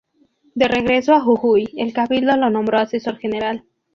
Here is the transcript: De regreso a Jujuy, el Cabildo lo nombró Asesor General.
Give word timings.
De 0.55 0.67
regreso 0.67 1.13
a 1.13 1.21
Jujuy, 1.21 1.75
el 1.77 1.93
Cabildo 1.93 2.35
lo 2.35 2.49
nombró 2.49 2.79
Asesor 2.79 3.19
General. 3.19 3.63